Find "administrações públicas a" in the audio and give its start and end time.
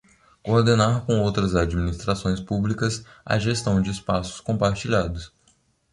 1.55-3.37